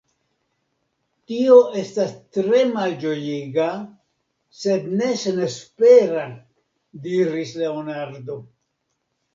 [1.31, 3.67] Tio estas tre malĝojiga,
[4.63, 6.27] sed ne senespera,
[7.09, 8.45] diris Leonardo.